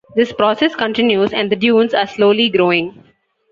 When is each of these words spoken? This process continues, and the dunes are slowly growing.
This 0.15 0.33
process 0.33 0.73
continues, 0.75 1.31
and 1.31 1.51
the 1.51 1.55
dunes 1.55 1.93
are 1.93 2.07
slowly 2.07 2.49
growing. 2.49 3.03